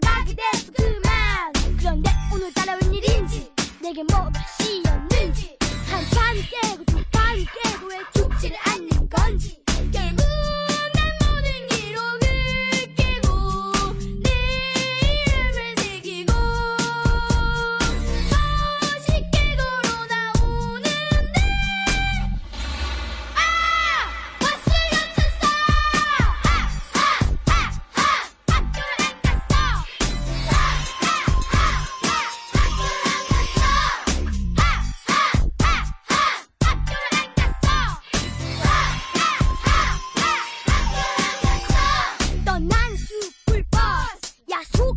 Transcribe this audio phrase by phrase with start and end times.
[0.00, 1.52] 가게 됐었구만.
[1.78, 3.50] 그런데 오늘따라 웬일인지
[3.80, 5.56] 내게 뭐가 씌었는지.
[5.86, 8.83] 한판 깨고 두판 깨고 왜 죽지를 않냐.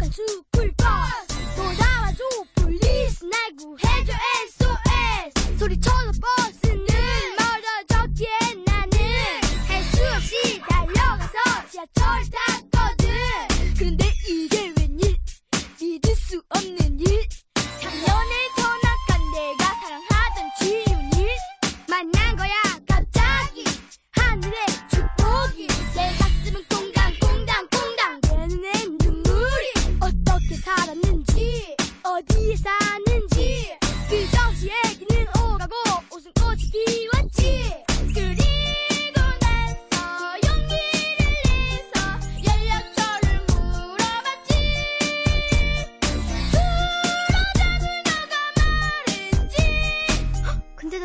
[0.08, 0.78] 나와줘 불꽃
[1.58, 2.24] 또 나와줘
[2.56, 3.87] 플리스 내 구해.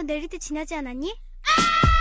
[0.02, 1.14] 내릴 때 지나지 않았니?
[1.42, 1.91] 아!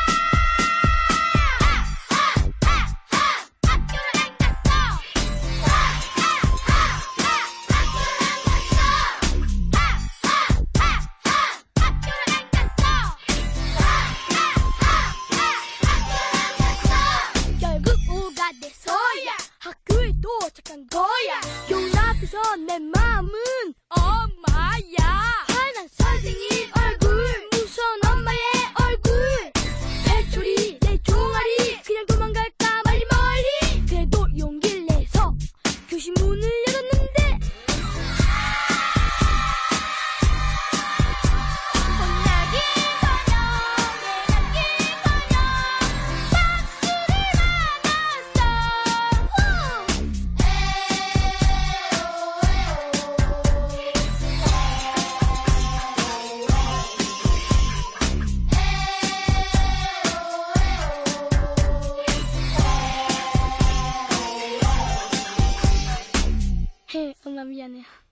[67.41, 68.10] 我明天。